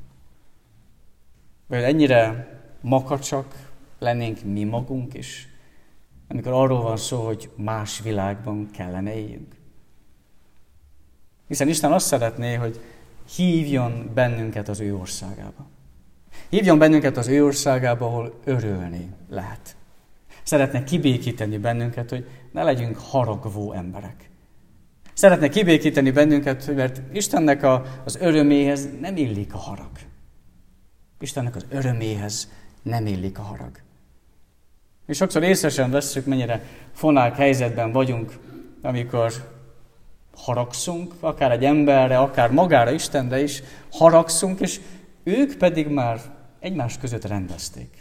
Vagy 1.67 1.83
ennyire 1.83 2.47
makacsak 2.81 3.69
lennénk 3.99 4.43
mi 4.43 4.63
magunk 4.63 5.13
is, 5.13 5.47
amikor 6.27 6.51
arról 6.51 6.81
van 6.81 6.97
szó, 6.97 7.25
hogy 7.25 7.49
más 7.55 8.01
világban 8.01 8.69
kellene 8.71 9.15
éljünk. 9.15 9.55
Hiszen 11.47 11.67
Isten 11.67 11.91
azt 11.91 12.05
szeretné, 12.05 12.53
hogy 12.53 12.79
hívjon 13.35 14.11
bennünket 14.13 14.67
az 14.67 14.79
ő 14.79 14.95
országába. 14.95 15.69
Hívjon 16.49 16.77
bennünket 16.77 17.17
az 17.17 17.27
ő 17.27 17.45
országába, 17.45 18.05
ahol 18.05 18.39
örülni 18.43 19.09
lehet. 19.29 19.75
Szeretne 20.51 20.83
kibékíteni 20.83 21.57
bennünket, 21.57 22.09
hogy 22.09 22.27
ne 22.51 22.63
legyünk 22.63 22.97
haragvó 22.97 23.73
emberek. 23.73 24.29
Szeretne 25.13 25.47
kibékíteni 25.47 26.11
bennünket, 26.11 26.75
mert 26.75 27.01
Istennek 27.13 27.63
a, 27.63 27.83
az 28.03 28.15
öröméhez 28.15 28.89
nem 28.99 29.17
illik 29.17 29.53
a 29.53 29.57
harag. 29.57 29.91
Istennek 31.19 31.55
az 31.55 31.65
öröméhez 31.69 32.51
nem 32.81 33.05
illik 33.05 33.39
a 33.39 33.41
harag. 33.41 33.71
És 35.07 35.17
sokszor 35.17 35.43
észre 35.43 35.87
vesszük, 35.87 36.25
mennyire 36.25 36.63
fonák 36.91 37.35
helyzetben 37.35 37.91
vagyunk, 37.91 38.37
amikor 38.81 39.33
haragszunk, 40.35 41.13
akár 41.19 41.51
egy 41.51 41.65
emberre, 41.65 42.19
akár 42.19 42.51
magára, 42.51 42.91
Istenre 42.91 43.41
is 43.41 43.63
haragszunk, 43.91 44.59
és 44.59 44.79
ők 45.23 45.57
pedig 45.57 45.87
már 45.87 46.21
egymás 46.59 46.97
között 46.97 47.25
rendezték. 47.25 48.00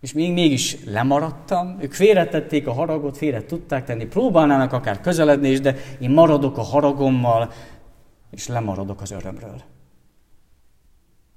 És 0.00 0.12
még 0.12 0.32
mégis 0.32 0.84
lemaradtam, 0.84 1.76
ők 1.80 1.92
félretették 1.92 2.66
a 2.66 2.72
haragot, 2.72 3.16
félre 3.16 3.44
tudták 3.44 3.84
tenni, 3.84 4.04
próbálnának 4.04 4.72
akár 4.72 5.00
közeledni 5.00 5.48
is, 5.48 5.60
de 5.60 5.76
én 5.98 6.10
maradok 6.10 6.58
a 6.58 6.62
haragommal, 6.62 7.52
és 8.30 8.46
lemaradok 8.46 9.00
az 9.00 9.10
örömről. 9.10 9.62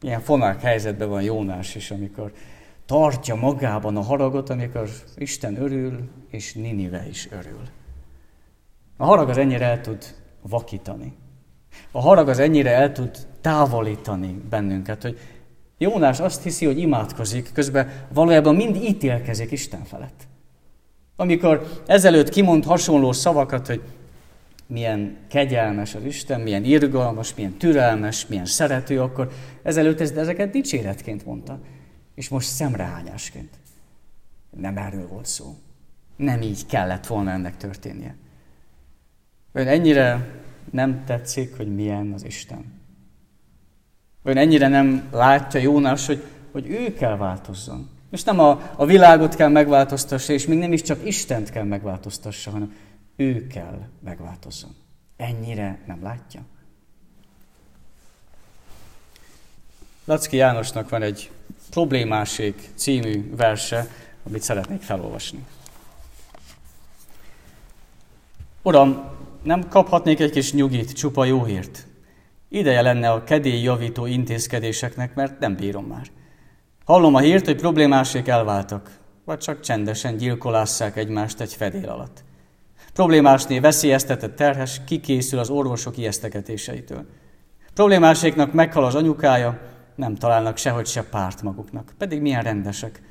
Ilyen 0.01 0.19
fonák 0.19 0.61
helyzetben 0.61 1.09
van 1.09 1.21
Jónás 1.21 1.75
is, 1.75 1.91
amikor 1.91 2.31
tartja 2.85 3.35
magában 3.35 3.97
a 3.97 4.01
haragot, 4.01 4.49
amikor 4.49 4.89
Isten 5.15 5.61
örül, 5.61 6.09
és 6.29 6.53
Ninive 6.53 7.07
is 7.09 7.27
örül. 7.31 7.61
A 8.97 9.05
harag 9.05 9.29
az 9.29 9.37
ennyire 9.37 9.65
el 9.65 9.81
tud 9.81 10.15
vakítani. 10.41 11.13
A 11.91 12.01
harag 12.01 12.27
az 12.27 12.39
ennyire 12.39 12.71
el 12.71 12.91
tud 12.91 13.17
távolítani 13.41 14.41
bennünket, 14.49 15.01
hogy 15.01 15.19
Jónás 15.83 16.19
azt 16.19 16.43
hiszi, 16.43 16.65
hogy 16.65 16.77
imádkozik, 16.77 17.51
közben 17.53 17.91
valójában 18.13 18.55
mind 18.55 18.75
ítélkezik 18.75 19.51
Isten 19.51 19.83
felett. 19.83 20.27
Amikor 21.15 21.81
ezelőtt 21.85 22.29
kimond 22.29 22.63
hasonló 22.65 23.11
szavakat, 23.11 23.67
hogy 23.67 23.81
milyen 24.67 25.17
kegyelmes 25.27 25.95
az 25.95 26.03
Isten, 26.03 26.41
milyen 26.41 26.63
irgalmas, 26.63 27.35
milyen 27.35 27.57
türelmes, 27.57 28.27
milyen 28.27 28.45
szerető, 28.45 29.01
akkor 29.01 29.31
ezelőtt 29.63 29.99
ezeket 29.99 30.49
dicséretként 30.49 31.25
mondta. 31.25 31.59
És 32.15 32.29
most 32.29 32.47
szemrehányásként. 32.47 33.49
Nem 34.49 34.77
erről 34.77 35.07
volt 35.07 35.25
szó. 35.25 35.55
Nem 36.15 36.41
így 36.41 36.65
kellett 36.65 37.07
volna 37.07 37.31
ennek 37.31 37.57
történnie. 37.57 38.15
Ön 39.51 39.67
ennyire 39.67 40.27
nem 40.71 41.03
tetszik, 41.05 41.57
hogy 41.57 41.75
milyen 41.75 42.11
az 42.13 42.25
Isten. 42.25 42.82
Ön 44.23 44.37
ennyire 44.37 44.67
nem 44.67 45.07
látja 45.11 45.59
Jónás, 45.59 46.05
hogy, 46.05 46.23
hogy 46.51 46.69
ő 46.69 46.93
kell 46.93 47.17
változzon. 47.17 47.89
És 48.11 48.23
nem 48.23 48.39
a, 48.39 48.73
a 48.75 48.85
világot 48.85 49.35
kell 49.35 49.49
megváltoztassa, 49.49 50.33
és 50.33 50.45
még 50.45 50.57
nem 50.57 50.73
is 50.73 50.81
csak 50.81 51.05
Istent 51.05 51.49
kell 51.49 51.63
megváltoztassa, 51.63 52.51
hanem 52.51 52.75
ő 53.15 53.47
kell 53.47 53.79
megváltozzon. 54.03 54.75
Ennyire 55.17 55.79
nem 55.87 56.03
látja. 56.03 56.41
Lacki 60.05 60.35
Jánosnak 60.35 60.89
van 60.89 61.01
egy 61.01 61.31
Problémáség 61.69 62.69
című 62.75 63.35
verse, 63.35 63.87
amit 64.23 64.41
szeretnék 64.41 64.81
felolvasni. 64.81 65.45
Uram, 68.61 69.03
nem 69.43 69.67
kaphatnék 69.67 70.19
egy 70.19 70.31
kis 70.31 70.53
nyugit, 70.53 70.93
csupa 70.93 71.25
jó 71.25 71.43
hírt? 71.43 71.87
Ideje 72.53 72.81
lenne 72.81 73.11
a 73.11 73.23
kedély 73.23 73.61
javító 73.61 74.05
intézkedéseknek, 74.05 75.15
mert 75.15 75.39
nem 75.39 75.55
bírom 75.55 75.85
már. 75.85 76.05
Hallom 76.85 77.15
a 77.15 77.19
hírt, 77.19 77.45
hogy 77.45 77.55
problémásék 77.55 78.27
elváltak, 78.27 78.89
vagy 79.25 79.37
csak 79.37 79.59
csendesen 79.59 80.17
gyilkolásszák 80.17 80.97
egymást 80.97 81.41
egy 81.41 81.53
fedél 81.53 81.89
alatt. 81.89 82.23
Problémásné 82.93 83.59
veszélyeztetett 83.59 84.35
terhes 84.35 84.81
kikészül 84.85 85.39
az 85.39 85.49
orvosok 85.49 85.97
ijesztegetéseitől. 85.97 87.05
Problémáséknak 87.73 88.53
meghal 88.53 88.85
az 88.85 88.95
anyukája, 88.95 89.59
nem 89.95 90.15
találnak 90.15 90.57
sehogy 90.57 90.87
se 90.87 91.03
párt 91.03 91.41
maguknak, 91.41 91.93
pedig 91.97 92.21
milyen 92.21 92.43
rendesek. 92.43 93.01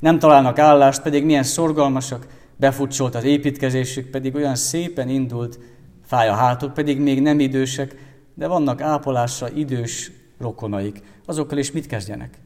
Nem 0.00 0.18
találnak 0.18 0.58
állást, 0.58 1.02
pedig 1.02 1.24
milyen 1.24 1.42
szorgalmasak, 1.42 2.26
befutcsolt 2.56 3.14
az 3.14 3.24
építkezésük, 3.24 4.10
pedig 4.10 4.34
olyan 4.34 4.56
szépen 4.56 5.08
indult, 5.08 5.58
fáj 6.04 6.28
a 6.28 6.34
hátuk, 6.34 6.74
pedig 6.74 7.00
még 7.00 7.22
nem 7.22 7.40
idősek, 7.40 8.08
de 8.34 8.46
vannak 8.46 8.80
ápolásra 8.80 9.50
idős 9.50 10.10
rokonaik. 10.38 11.02
Azokkal 11.26 11.58
is 11.58 11.72
mit 11.72 11.86
kezdjenek? 11.86 12.38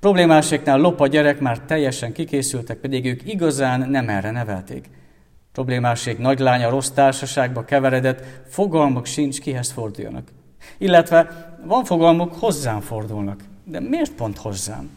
Problémáséknál 0.00 0.78
lop 0.78 1.00
a 1.00 1.06
gyerek, 1.06 1.40
már 1.40 1.60
teljesen 1.60 2.12
kikészültek, 2.12 2.78
pedig 2.78 3.06
ők 3.06 3.28
igazán 3.28 3.90
nem 3.90 4.08
erre 4.08 4.30
nevelték. 4.30 4.90
Problémásék 5.52 6.18
nagylánya 6.18 6.70
rossz 6.70 6.88
társaságba 6.88 7.64
keveredett, 7.64 8.24
fogalmuk 8.48 9.06
sincs, 9.06 9.40
kihez 9.40 9.70
forduljanak. 9.70 10.28
Illetve 10.78 11.48
van 11.64 11.84
fogalmuk, 11.84 12.34
hozzám 12.34 12.80
fordulnak. 12.80 13.40
De 13.64 13.80
miért 13.80 14.12
pont 14.12 14.38
hozzám? 14.38 14.90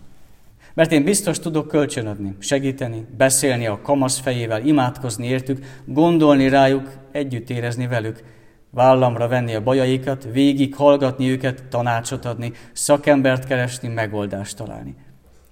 Mert 0.73 0.91
én 0.91 1.03
biztos 1.03 1.39
tudok 1.39 1.67
kölcsönadni, 1.67 2.35
segíteni, 2.39 3.05
beszélni 3.17 3.67
a 3.67 3.81
kamasz 3.81 4.19
fejével, 4.19 4.65
imádkozni 4.65 5.27
értük, 5.27 5.65
gondolni 5.85 6.49
rájuk, 6.49 6.89
együtt 7.11 7.49
érezni 7.49 7.87
velük, 7.87 8.23
vállamra 8.69 9.27
venni 9.27 9.55
a 9.55 9.63
bajaikat, 9.63 10.27
végig 10.31 10.75
hallgatni 10.75 11.29
őket, 11.29 11.63
tanácsot 11.63 12.25
adni, 12.25 12.51
szakembert 12.73 13.45
keresni, 13.45 13.87
megoldást 13.87 14.57
találni. 14.57 14.95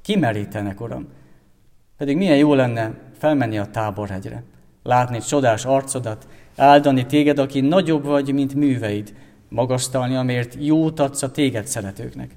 Kimerítenek, 0.01 0.81
Uram. 0.81 1.07
Pedig 1.97 2.17
milyen 2.17 2.37
jó 2.37 2.53
lenne 2.53 2.93
felmenni 3.17 3.57
a 3.57 3.65
táborhegyre, 3.65 4.43
látni 4.83 5.19
csodás 5.19 5.65
arcodat, 5.65 6.27
áldani 6.55 7.05
téged, 7.05 7.39
aki 7.39 7.61
nagyobb 7.61 8.03
vagy, 8.03 8.33
mint 8.33 8.55
műveid, 8.55 9.13
magasztalni, 9.49 10.15
amért 10.15 10.55
jót 10.59 10.99
adsz 10.99 11.21
a 11.21 11.31
téged 11.31 11.67
szeretőknek. 11.67 12.35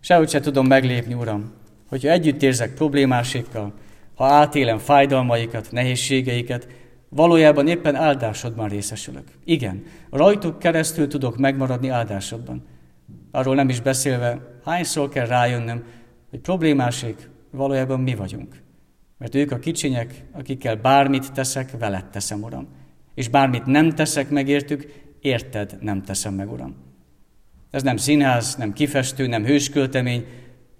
Sehogy 0.00 0.28
se 0.28 0.40
tudom 0.40 0.66
meglépni, 0.66 1.14
Uram, 1.14 1.52
hogyha 1.88 2.08
együtt 2.08 2.42
érzek 2.42 2.74
problémásékkal, 2.74 3.72
ha 4.14 4.24
átélem 4.24 4.78
fájdalmaikat, 4.78 5.68
nehézségeiket, 5.70 6.68
valójában 7.08 7.68
éppen 7.68 7.94
áldásodban 7.94 8.68
részesülök. 8.68 9.24
Igen, 9.44 9.82
rajtuk 10.10 10.58
keresztül 10.58 11.08
tudok 11.08 11.36
megmaradni 11.36 11.88
áldásodban. 11.88 12.64
Arról 13.30 13.54
nem 13.54 13.68
is 13.68 13.80
beszélve, 13.80 14.60
hányszor 14.64 15.08
kell 15.08 15.26
rájönnöm, 15.26 15.84
hogy 16.30 16.40
problémáség 16.40 17.14
valójában 17.50 18.00
mi 18.00 18.14
vagyunk. 18.14 18.62
Mert 19.18 19.34
ők 19.34 19.50
a 19.50 19.58
kicsinyek, 19.58 20.24
akikkel 20.32 20.76
bármit 20.76 21.32
teszek, 21.32 21.78
veled 21.78 22.04
teszem, 22.10 22.42
Uram. 22.42 22.68
És 23.14 23.28
bármit 23.28 23.66
nem 23.66 23.90
teszek 23.90 24.30
megértük, 24.30 24.92
érted 25.20 25.78
nem 25.80 26.02
teszem 26.02 26.34
meg, 26.34 26.52
Uram. 26.52 26.74
Ez 27.70 27.82
nem 27.82 27.96
színház, 27.96 28.54
nem 28.54 28.72
kifestő, 28.72 29.26
nem 29.26 29.44
hősköltemény, 29.44 30.24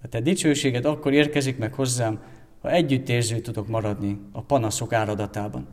a 0.03 0.07
te 0.07 0.21
dicsőséged 0.21 0.85
akkor 0.85 1.13
érkezik 1.13 1.57
meg 1.57 1.73
hozzám, 1.73 2.19
ha 2.61 2.71
együttérző 2.71 3.39
tudok 3.39 3.67
maradni 3.67 4.19
a 4.31 4.41
panaszok 4.41 4.93
áradatában. 4.93 5.67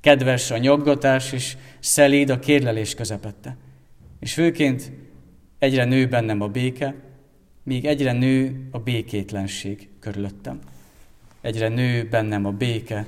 Kedves 0.00 0.50
a 0.50 0.56
nyaggatás 0.56 1.32
és 1.32 1.56
szeléd 1.78 2.30
a 2.30 2.38
kérlelés 2.38 2.94
közepette. 2.94 3.56
És 4.20 4.32
főként 4.32 4.92
egyre 5.58 5.84
nő 5.84 6.08
bennem 6.08 6.40
a 6.40 6.48
béke, 6.48 6.94
míg 7.62 7.84
egyre 7.84 8.12
nő 8.12 8.68
a 8.70 8.78
békétlenség 8.78 9.88
körülöttem. 10.00 10.60
egyre 11.40 11.68
nő 11.68 12.08
bennem 12.08 12.44
a 12.44 12.50
béke, 12.50 13.06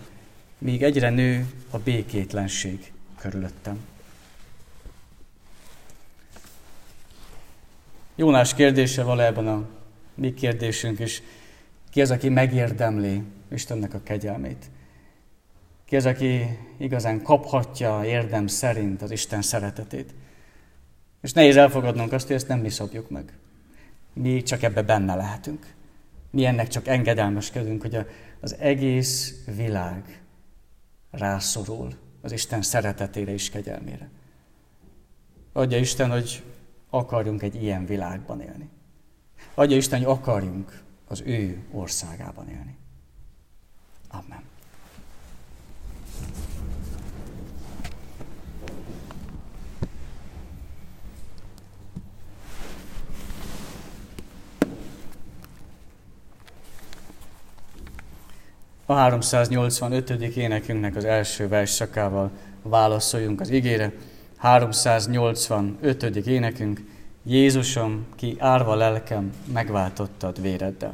míg 0.59 0.83
egyre 0.83 1.11
nő 1.11 1.47
a 1.71 1.79
békétlenség 1.79 2.93
körülöttem. 3.19 3.79
Jónás 8.15 8.55
kérdése 8.55 9.03
valójában 9.03 9.47
a 9.47 9.69
mi 10.15 10.35
kérdésünk 10.35 10.99
is. 10.99 11.23
Ki 11.91 12.01
az, 12.01 12.11
aki 12.11 12.29
megérdemli 12.29 13.23
Istennek 13.51 13.95
a 13.95 14.03
kegyelmét? 14.03 14.71
Ki 15.93 15.99
az, 15.99 16.07
aki 16.07 16.59
igazán 16.77 17.23
kaphatja 17.23 18.05
érdem 18.05 18.47
szerint 18.47 19.03
az 19.03 19.11
Isten 19.11 19.43
szeretetét? 19.43 20.15
És 21.21 21.33
nehéz 21.33 21.57
elfogadnunk 21.57 22.13
azt, 22.13 22.27
hogy 22.27 22.37
ezt 22.37 22.49
nem 22.49 22.61
mi 22.61 22.69
szabjuk 22.69 23.11
meg. 23.11 23.39
Mi 24.13 24.43
csak 24.43 24.63
ebbe 24.63 24.83
benne 24.83 25.15
lehetünk. 25.15 25.75
Mi 26.31 26.45
ennek 26.45 26.69
csak 26.69 26.87
engedelmeskedünk, 26.87 27.83
hogy 27.83 28.07
az 28.41 28.57
egész 28.57 29.45
világ 29.57 30.23
rászorul 31.11 31.95
az 32.21 32.33
Isten 32.33 32.63
szeretetére 32.63 33.33
és 33.33 33.51
kegyelmére. 33.51 34.11
Adja 35.53 35.79
Isten, 35.79 36.11
hogy 36.11 36.43
akarjunk 36.91 37.43
egy 37.43 37.63
ilyen 37.63 37.87
világban 37.87 38.41
élni. 38.41 38.69
Adja 39.55 39.77
Isten, 39.77 39.99
hogy 39.99 40.09
akarjunk 40.09 40.83
az 41.09 41.23
ő 41.27 41.67
országában 41.71 42.49
élni. 42.49 42.77
Amen. 44.09 44.52
A 58.93 58.95
385. 58.95 60.11
énekünknek 60.37 60.97
az 60.97 61.05
első 61.05 61.49
versszakával 61.49 62.31
válaszoljunk 62.63 63.41
az 63.41 63.51
igére. 63.51 63.93
385. 64.37 66.03
énekünk, 66.27 66.81
Jézusom, 67.25 68.07
ki 68.17 68.37
árva 68.39 68.75
lelkem, 68.75 69.33
megváltottad 69.53 70.41
véreddel. 70.43 70.93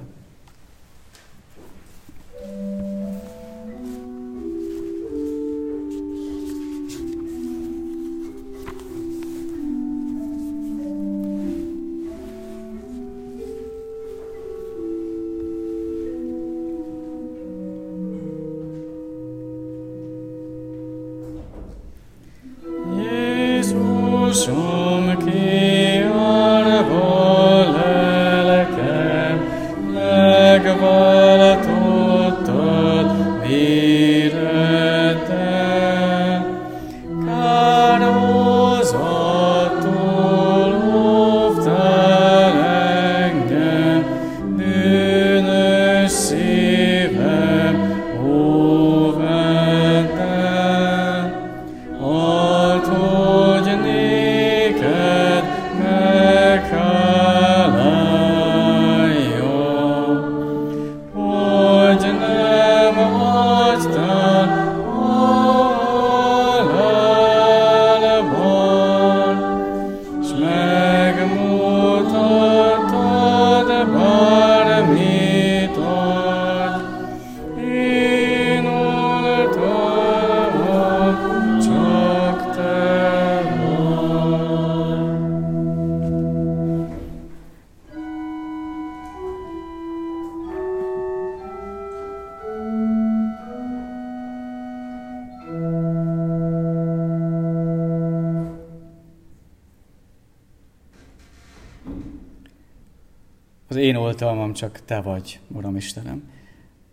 Én 103.79 103.95
oltalmam 103.95 104.53
csak 104.53 104.81
Te 104.85 105.01
vagy, 105.01 105.41
Uram 105.49 105.77
Istenem. 105.77 106.31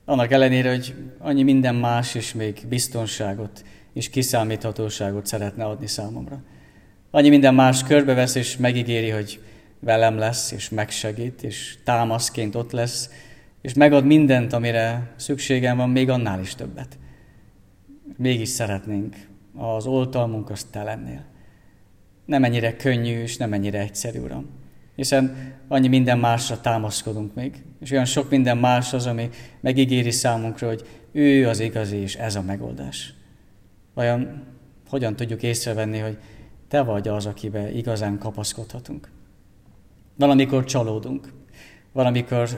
Annak 0.06 0.32
ellenére, 0.32 0.69
hogy 0.69 0.95
annyi 1.19 1.43
minden 1.43 1.76
más 1.76 2.15
is 2.15 2.34
még 2.34 2.65
biztonságot 2.69 3.63
és 3.93 4.10
kiszámíthatóságot 4.10 5.26
szeretne 5.26 5.63
adni 5.63 5.88
számomra. 5.88 6.43
Annyi 7.12 7.30
minden 7.30 7.54
más 7.54 7.84
körbevesz 7.84 8.36
és 8.36 8.58
megígéri, 8.58 9.10
hogy 9.10 9.41
velem 9.80 10.17
lesz, 10.17 10.52
és 10.52 10.69
megsegít, 10.69 11.43
és 11.43 11.78
támaszként 11.84 12.56
ott 12.56 12.71
lesz, 12.71 13.10
és 13.62 13.74
megad 13.74 14.06
mindent, 14.06 14.54
amire 14.54 15.13
szükségem 15.15 15.78
van, 15.78 15.89
még 15.89 16.10
annál 16.10 16.39
is 16.39 16.56
többet. 16.56 16.98
Mégis 18.17 18.50
szeretnénk 18.50 19.15
az 19.56 19.86
oltalmunk 19.86 20.50
azt 20.50 20.67
te 20.71 20.84
lennél. 20.84 21.26
Nem 22.26 22.43
ennyire 22.43 22.76
könnyű, 22.76 23.21
és 23.21 23.38
nem 23.38 23.54
ennyire 23.54 23.80
egyszerű, 23.80 24.19
Uram 24.19 24.63
hiszen 24.95 25.53
annyi 25.67 25.88
minden 25.88 26.19
másra 26.19 26.62
támaszkodunk 26.62 27.34
még, 27.34 27.63
és 27.79 27.91
olyan 27.91 28.05
sok 28.05 28.29
minden 28.29 28.58
más 28.58 28.93
az, 28.93 29.05
ami 29.05 29.29
megígéri 29.60 30.12
számunkra, 30.12 30.67
hogy 30.67 30.88
ő 31.12 31.47
az 31.47 31.60
igazi, 31.60 31.97
és 31.97 32.15
ez 32.15 32.36
a 32.36 32.41
megoldás. 32.41 33.13
Vajon 33.93 34.43
hogyan 34.89 35.15
tudjuk 35.15 35.43
észrevenni, 35.43 35.99
hogy 35.99 36.17
te 36.67 36.81
vagy 36.81 37.08
az, 37.08 37.25
akibe 37.25 37.71
igazán 37.71 38.17
kapaszkodhatunk? 38.17 39.10
Valamikor 40.17 40.63
csalódunk, 40.63 41.34
valamikor 41.91 42.49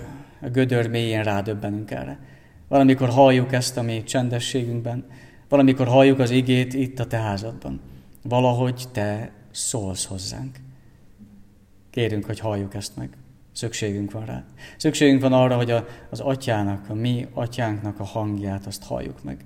a 0.41 0.50
gödör 0.50 0.89
mélyén 0.89 1.23
rádöbbenünk 1.23 1.91
erre. 1.91 2.19
Valamikor 2.67 3.10
halljuk 3.10 3.54
ezt 3.54 3.78
a 3.78 3.82
mi 3.82 4.04
csendességünkben, 4.04 5.06
valamikor 5.50 5.88
halljuk 5.88 6.19
az 6.19 6.30
igét 6.30 6.73
itt 6.73 7.00
a 7.00 7.08
te 7.08 7.17
házadban. 7.17 7.80
Valahogy 8.23 8.84
te 8.91 9.32
szólsz 9.52 10.06
hozzánk. 10.06 10.67
Kérünk, 11.98 12.26
hogy 12.26 12.40
halljuk 12.40 12.74
ezt 12.74 12.96
meg. 12.96 13.10
Szükségünk 13.52 14.12
van 14.12 14.26
rá. 14.26 14.46
Szükségünk 14.78 15.22
van 15.22 15.34
arra, 15.34 15.56
hogy 15.56 15.72
a, 15.72 15.86
az 16.10 16.20
atyának, 16.20 16.90
a 16.90 16.94
mi 16.94 17.28
atyánknak 17.34 18.00
a 18.00 18.04
hangját 18.04 18.66
azt 18.66 18.84
halljuk 18.84 19.24
meg. 19.24 19.46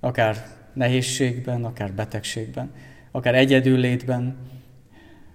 Akár 0.00 0.46
nehézségben, 0.72 1.64
akár 1.64 1.92
betegségben, 1.92 2.72
akár 3.10 3.34
egyedüllétben, 3.34 4.36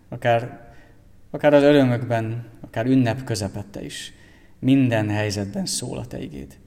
akár, 0.10 0.72
akár 1.32 1.54
az 1.54 1.64
örömökben, 1.64 2.46
akár 2.62 2.86
ünnep 2.86 3.24
közepette 3.24 3.84
is. 3.84 4.14
Minden 4.60 5.10
helyzetben 5.10 5.66
szól 5.66 5.98
a 5.98 6.06
Te 6.06 6.22
igéd. 6.22 6.58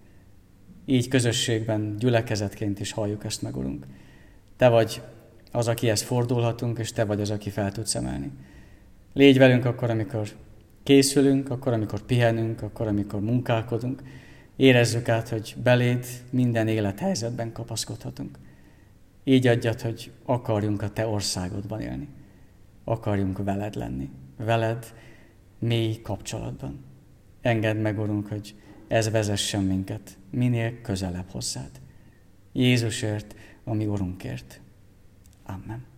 Így 0.85 1.09
közösségben, 1.09 1.97
gyülekezetként 1.99 2.81
is 2.81 2.93
halljuk 2.93 3.25
ezt 3.25 3.43
meg, 3.43 3.57
Urunk. 3.57 3.87
Te 4.57 4.69
vagy 4.69 5.03
az, 5.53 5.69
akihez 5.69 6.03
fordulhatunk, 6.03 6.79
és 6.79 6.93
Te 6.93 7.05
vagy 7.05 7.21
az, 7.21 7.31
aki 7.31 7.51
fel 7.51 7.73
tudsz 7.73 7.95
emelni. 7.95 8.31
Légy 9.17 9.39
velünk 9.39 9.65
akkor, 9.65 9.91
amikor 9.91 10.29
készülünk, 10.83 11.51
akkor, 11.51 11.73
amikor 11.73 12.01
pihenünk, 12.01 12.63
akkor, 12.63 12.87
amikor 12.87 13.21
munkálkodunk. 13.21 14.03
Érezzük 14.57 15.09
át, 15.09 15.29
hogy 15.29 15.55
beléd 15.63 16.07
minden 16.31 16.69
élethelyzetben 16.69 17.53
kapaszkodhatunk. 17.53 18.39
Így 19.25 19.47
adjad, 19.47 19.81
hogy 19.81 20.13
akarjunk 20.25 20.83
a 20.83 20.91
Te 20.91 21.07
országodban 21.07 21.81
élni. 21.81 22.09
Akarjunk 22.85 23.45
veled 23.45 23.75
lenni. 23.75 24.11
Veled 24.37 24.95
mély 25.59 26.01
kapcsolatban. 26.03 26.85
Engedd 27.41 27.77
meg, 27.77 27.99
Urunk, 27.99 28.29
hogy 28.29 28.55
ez 28.89 29.11
vezessen 29.11 29.63
minket 29.63 30.19
minél 30.31 30.81
közelebb 30.81 31.31
hozzád. 31.31 31.71
Jézusért, 32.53 33.35
ami 33.65 33.87
Urunkért. 33.87 34.61
Amen 35.47 35.95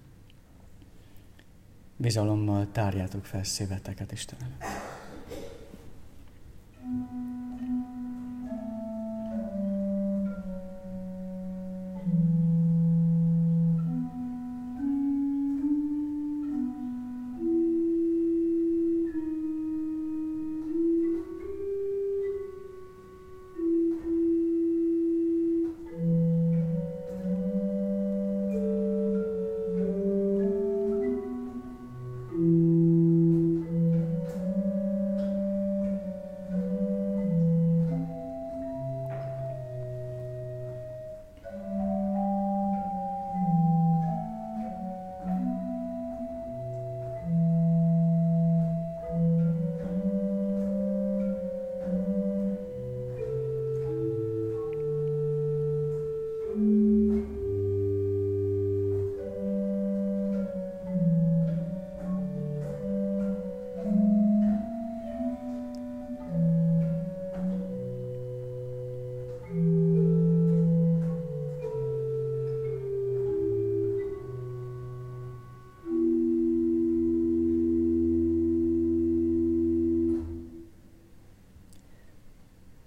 bizalommal 1.99 2.67
tárjátok 2.73 3.25
fel 3.25 3.45
szíveteket 3.45 4.13
Isten 4.13 4.39